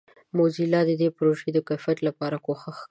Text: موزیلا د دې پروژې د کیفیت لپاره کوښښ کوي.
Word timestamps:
موزیلا 0.37 0.81
د 0.89 0.91
دې 1.01 1.09
پروژې 1.17 1.49
د 1.53 1.57
کیفیت 1.69 1.99
لپاره 2.07 2.35
کوښښ 2.45 2.65
کوي. 2.75 2.79